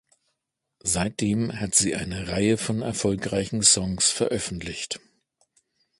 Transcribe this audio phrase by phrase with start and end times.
[0.81, 4.99] Seitdem hat sie eine Reihe von erfolgreichen Songs veröffentlicht.